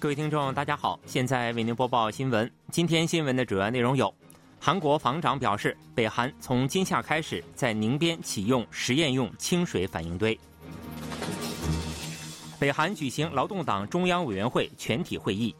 [0.00, 2.48] 各位听众，大家好，现在为您播报新闻。
[2.70, 4.14] 今天新闻的主要内容有：
[4.60, 10.38] 韩国防长表示，北韩从今夏开始在宁边启用实验用清水反应堆；
[12.60, 15.52] 北韩举行劳动党中央委员会全体会议；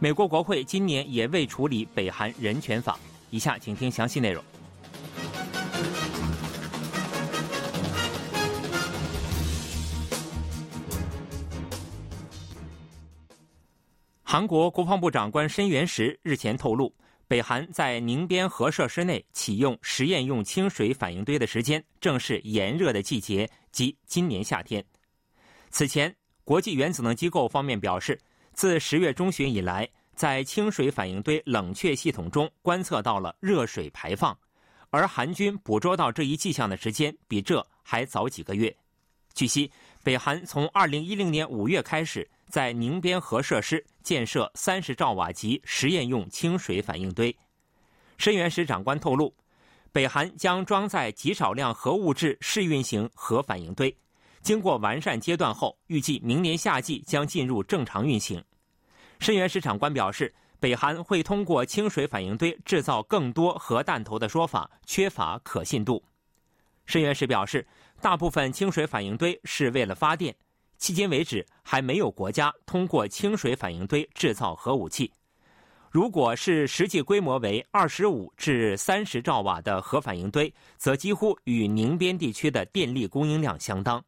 [0.00, 2.98] 美国国会今年也未处理北韩人权法。
[3.30, 4.42] 以下请听详细内容。
[14.32, 16.94] 韩国国防部长官申元石日前透露，
[17.26, 24.84] 北韩在宁边核设施内启用实验用清水反应堆的时间正是炎热的季节，即今年夏天。
[25.70, 28.16] 此前，国际原子能机构方面表示，
[28.52, 34.38] 自十月中旬以来，在清水反应堆冷却系统中观测到了热水排放，
[34.90, 38.72] 而韩军捕捉到这一迹象的时间比这还早几个月。
[39.34, 39.68] 据悉，
[40.04, 42.30] 北韩从2010年5月开始。
[42.50, 47.34] 在宁边核设施建设三十兆瓦级实验用清水反应堆。
[48.18, 49.34] 申原石长官透露，
[49.92, 53.96] 北韩将装载极少量核物质试运行核反应堆，
[54.42, 58.44] 经过完善阶段后，预计明年夏季将进入正常运行。
[59.18, 66.04] 申原石长官表示，北韩会通过清水反应堆制造更多核弹头的说法缺乏可信度。
[66.84, 67.66] 申原石表示，
[68.00, 70.34] 大部分清水反应堆是为了发电。
[70.80, 75.12] 迄今为止，还没有国家通过清水反应堆制造核武器。
[75.90, 84.02] 如果是实际规模为二十五至三十兆瓦的核反应堆，则几乎与宁边地区的电力供应量相当。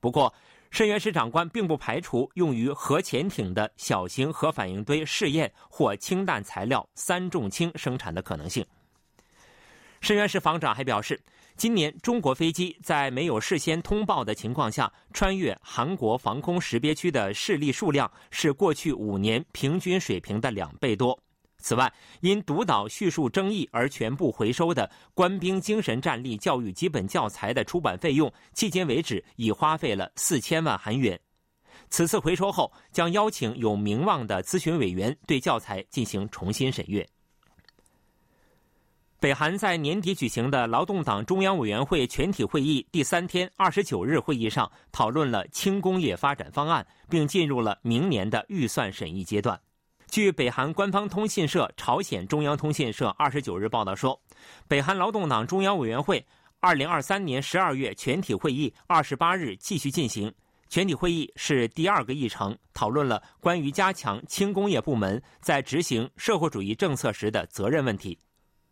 [0.00, 0.34] 不过，
[0.72, 8.66] 申原石长官并不排除用于核潜艇的小型核反应堆试验或氢弹材料三重氢生产的可能性。
[10.00, 11.20] 申原石防长还表示。
[11.58, 21.18] 今年，中国飞机在没有事先通报的情况下穿越韩国防空识别区的势力数量是过去五年平均水平的两倍多。
[21.58, 31.18] 此外，因独岛叙述争议而全部回收的官兵精神战力教育基本教材的出版费用，迄今为止已花费了四千万韩元。
[31.90, 37.04] 此次回收后，将邀请有名望的咨询委员对教材进行重新审阅。
[39.20, 49.60] 北韩在年底举行的劳动党中央委员会全体会议第三天，二十九日会议上讨论了轻工业发展方案，并进入了明年的预算审议阶段。
[50.08, 54.16] 据北韩官方通信社朝鲜中央通信社二十九日报道说，
[54.68, 56.24] 北韩劳动党中央委员会
[56.60, 60.32] 二零二三年十二月全体会议二十八日继续进行。
[60.68, 68.16] 全体会议是第二个议程，讨论了关于加强轻工业部门在执行社会主义政策时的责任问题。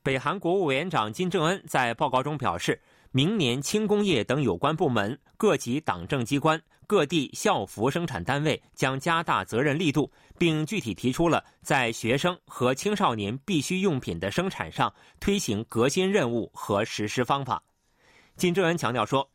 [0.07, 2.81] 北韩国务委员长金正恩在报告中表示，
[3.11, 10.09] 明年轻工业等有关部门、各级党政机关、各地校服生产单位将加大责任力度，
[10.39, 17.61] 并具体提出了在学生和青少年必需用品的生产上推行革新任务和实施方法。
[18.37, 19.29] 金正恩强调说，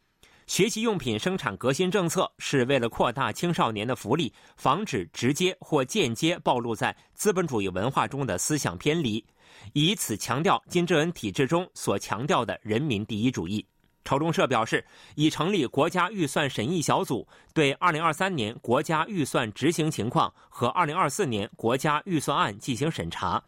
[0.51, 9.25] 学习用品生产革新政策是为了扩大青少年的福利，防止直接或间接暴露在资本主义文化中的思想偏离。
[9.72, 13.66] 以此强调金正恩体制中所强调的人民第一主义。
[14.03, 14.85] 朝中社表示，
[15.16, 23.41] 已成立国家预算审议小组，对2023年国家预算执行情况和2024年国家预算案进行审查。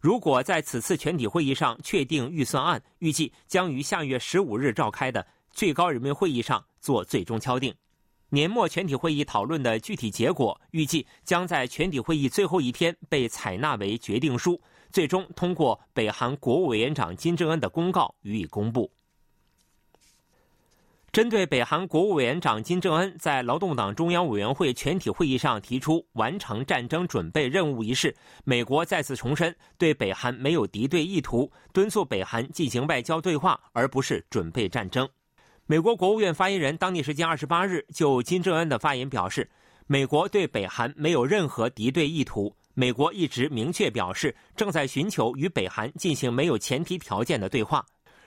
[0.00, 7.74] 如果在此次全体会议上确定预算案，预计将于下月15日召开的最高人民会议上做最终敲定。
[8.30, 14.60] 年末全体会议讨论的具体结果，预计将在全体会议最后一天被采纳为决定书。
[14.90, 18.90] 最终通过北韩国务委员长金正恩的公告予以公布。
[21.10, 35.08] 针对北韩国务委员长金正恩在劳动党中央委员会全体会议上提出完成战争准备任务一事，美国再次重申对北韩没有敌对意图，敦促北韩进行外交对话，而不是准备战争。
[35.70, 39.46] 美国国务院发言人当地时间二十八日就金正恩的发言表示，
[39.86, 42.50] 美国对北韩没有任何敌对意图。
[42.72, 47.84] 美国一直明确表示，正在寻求与北韩进行没有前提条件的对话。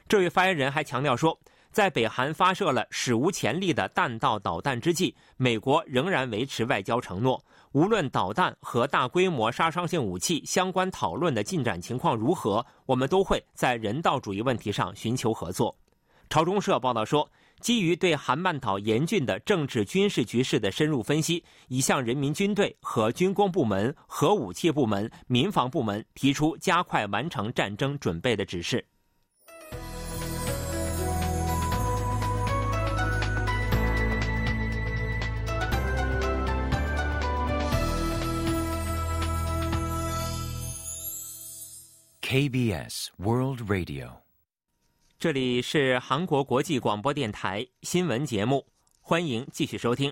[0.08, 1.36] 这位发言人还强调说，
[1.72, 15.76] 在北韩发射了史无前例的弹道导弹之际，美国仍然维持外交承诺，无论导弹和大规模杀伤性武器相关讨论的进展情况如何，我们都会在人道主义问题上寻求合作。
[16.32, 17.30] 朝中社报道说
[17.60, 28.86] 基于对韩半岛严峻的政治军事局势的深入分析已向人民军队和军工部门核武器部门民防部门提出加快完成战争准备的指示。
[42.22, 44.22] Kbs world radio
[45.22, 48.66] 这里是韩国国际广播电台新闻节目，
[49.02, 50.12] 欢迎继续收听。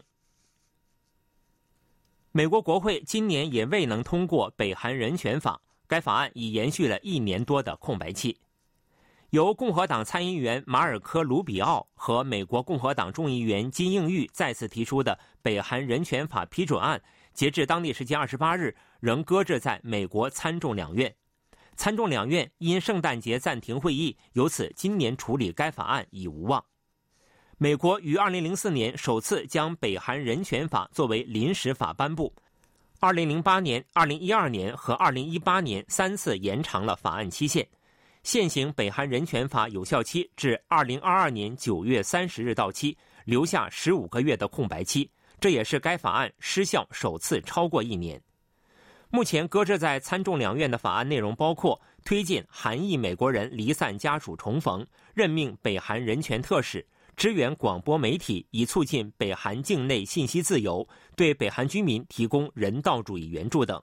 [2.31, 8.37] 美国国会今年也未能通过北韩人权法，该法案已延续了一年多的空白期。
[9.31, 17.01] 由共和党参议员马尔科·卢比奥和美国共和党众议员金应玉再次提出的北韩人权法批准案，
[17.33, 21.15] 截至当地时间二十八日，仍搁置在美国参众两院。
[21.79, 26.61] 参众两院因圣诞节暂停会议，由此今年处理该法案已无望。
[27.57, 32.35] 美国于二零零四年首次将北韩人权法作为临时法颁布，
[32.99, 37.65] 二零零八年、二零一二年和二零一八年三次延长了法案期限。
[38.23, 45.09] 现行北韩人权法有效期至二零二二年九月三十日到期，留下十五个月的空白期，
[45.39, 48.21] 这也是该法案失效首次超过一年。
[49.09, 56.85] 目前搁置在参众两院的法案内容包括推进韩裔美国人离散家属重逢、任命北韩人权特使、
[57.15, 63.81] 支援广播媒体以促进北韩境内信息自由、对北韩居民提供人道主义援助等。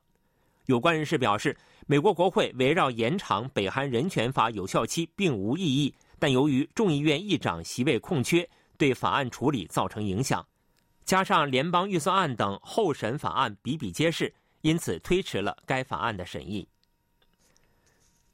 [0.67, 1.57] 有关人士表示。
[1.89, 8.45] 美国国会围绕延长北韩人权法有效期并无异议，但由于众议院议长席位空缺，
[8.77, 10.45] 对法案处理造成影响。
[11.05, 14.35] 加上联邦预算案等候审法案比比皆是，
[14.67, 16.67] 因此推迟了该法案的审议。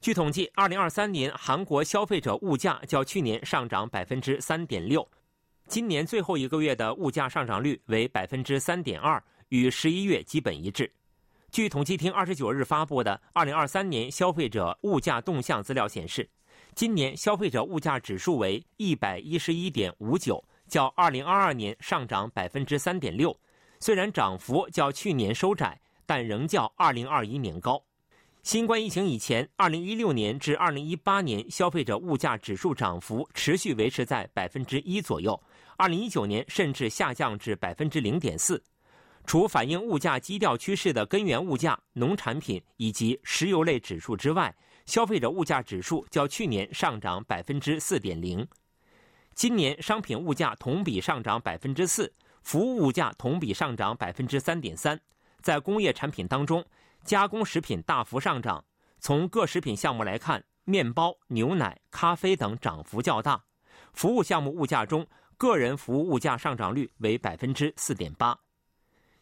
[0.01, 5.07] 据统计，二零二三年韩国消费者物价较去年上涨百分之三点六，
[5.67, 10.91] 今年最后一个月的物价上涨率为百分之三点二，与十一月基本一致。
[11.51, 16.27] 据统计厅二十九日发布的二零二三年消费者物价动向资料显示，
[16.73, 23.39] 今年消费者物价指数为一百一十一点五九，较二零二二年上涨百分之三点六。
[23.79, 27.83] 虽然涨幅较去年收窄，但仍较二零二一年高。
[28.43, 35.41] 新冠疫情以前，二零一六年至二零一八年消费者物价指数涨幅持续维持在百分之一左右，
[35.77, 38.61] 二零一九年甚至下降至百分之零点四。
[39.25, 44.53] 除反映物价基调趋势的根源物价、农产品以及石油类指数之外，
[44.85, 48.45] 消费者物价指数较去年上涨百分之四点零。
[49.33, 54.99] 今年商品物价同比上涨百分之四，服务物价同比上涨百分之三点三。
[55.43, 56.65] 在工业产品当中，
[57.03, 58.63] 加工食品大幅上涨。
[58.99, 63.43] 从各食品项目来看，面包、牛奶、咖啡等涨幅较大。
[63.91, 65.05] 服务项目物价中，
[65.37, 68.35] 个人服务物价上涨率为百分之四点八。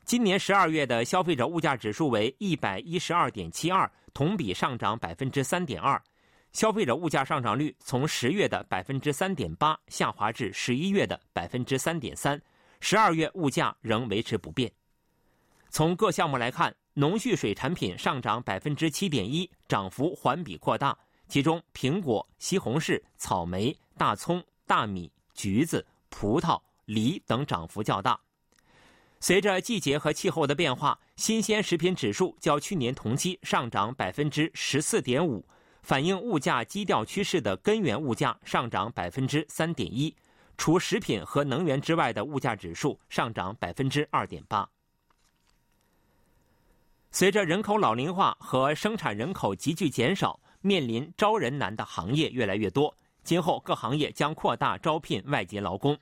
[0.05, 5.99] 今年十二月的消费者物价指数为一百一十二点七二，同比上涨百分之三点二。
[6.51, 12.39] 消费者物价上涨率从十月的百分之三点八下滑至十一月的百分之三点三，
[12.79, 14.71] 十二月物价仍维持不变。
[15.71, 20.97] 从各项目来看，农畜水产品上涨百分之七点一，涨幅环比扩大，
[21.29, 28.19] 其中苹果、西红柿、草莓、大葱、大米、橘子、葡萄、梨等涨幅较大。
[29.21, 35.47] 随着季节和气候的变化，新鲜食品指数较去年同期上涨百分之十四点五，
[35.83, 40.13] 反映物价基调趋势的根源物价上涨百分之三点一，
[40.57, 44.67] 除食品和能源之外的物价指数上涨百分之二点八。
[47.13, 55.97] 随着人口老龄化和生产人口急剧减少，面临招人难的行业越来越多，今后各行业将扩大招聘外籍劳工。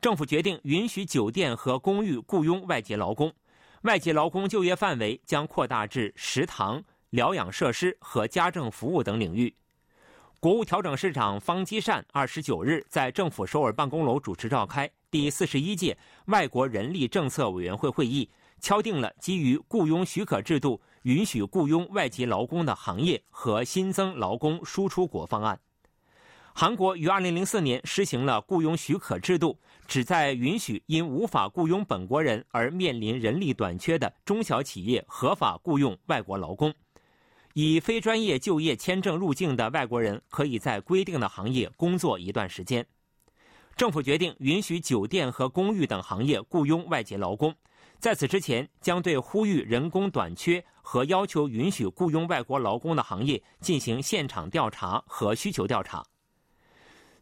[0.00, 3.30] 政府决定允许酒店和公寓雇佣外籍劳工，
[3.82, 9.54] 外籍劳工就业范围将扩大至食堂、疗养设施和家政服务等领域。
[10.40, 18.28] 国务调整市长方基善二十九日在政府首尔办公楼主持召开第四十一届外国人力政策委员会会议，
[18.64, 25.60] 敲定了基于雇佣许可制度允许雇佣外籍劳工的行业和新增劳工输出国方案。
[26.54, 36.72] 韩国于2004年实行了雇佣许可制度，旨在允许因无法雇佣本国人而面临人力短缺的中小企业合法雇佣外国劳工。
[37.52, 42.86] 以非专业就业签证入境的外国人可以在规定的行业工作一段时间。
[43.76, 47.54] 政府决定允许酒店和公寓等行业雇佣外籍劳工。
[48.04, 56.04] 在此之前，将对呼吁人工短缺和要求允许雇佣外国劳工的行业进行现场调查和需求调查。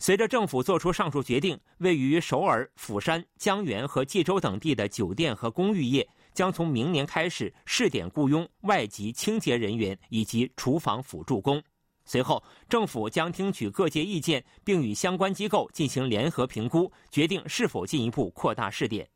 [0.00, 11.62] 随着政府作出上述决定，位于首尔、釜山、江原和济州等地的酒店和公寓业将从明年开始试点雇佣外籍清洁人员以及厨房辅助工。
[12.04, 19.08] 随后，政府将听取各界意见，并与相关机构进行联合评估，决定是否进一步扩大试点。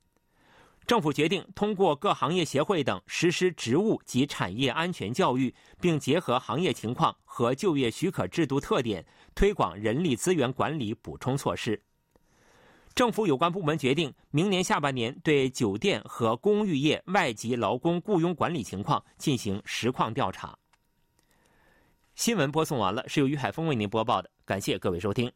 [0.87, 11.83] 政府决定通过各行业协会等实施职务及产业安全教育，并结合行业情况和就业许可制度特点，推广人力资源管理补充措施。
[12.95, 20.57] 政府有关部门决定，明年下半年对酒店和公寓业外籍劳工雇佣管理情况进行实况调查。
[22.15, 25.31] 新闻播送完了，是由于海峰为您播报的，感谢各位收听。